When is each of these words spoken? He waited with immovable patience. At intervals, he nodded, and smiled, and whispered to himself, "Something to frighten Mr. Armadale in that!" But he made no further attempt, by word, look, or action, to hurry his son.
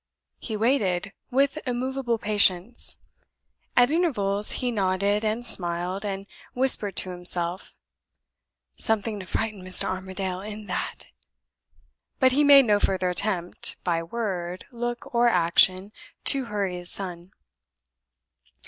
He 0.39 0.57
waited 0.57 1.13
with 1.29 1.59
immovable 1.63 2.17
patience. 2.17 2.97
At 3.77 3.91
intervals, 3.91 4.53
he 4.53 4.71
nodded, 4.71 5.23
and 5.23 5.45
smiled, 5.45 6.03
and 6.03 6.25
whispered 6.55 6.95
to 6.95 7.11
himself, 7.11 7.75
"Something 8.77 9.19
to 9.19 9.27
frighten 9.27 9.61
Mr. 9.61 9.83
Armadale 9.83 10.41
in 10.41 10.65
that!" 10.65 11.05
But 12.19 12.31
he 12.31 12.43
made 12.43 12.65
no 12.65 12.79
further 12.79 13.11
attempt, 13.11 13.77
by 13.83 14.01
word, 14.01 14.65
look, 14.71 15.13
or 15.13 15.29
action, 15.29 15.91
to 16.23 16.45
hurry 16.45 16.77
his 16.77 16.89
son. 16.89 17.31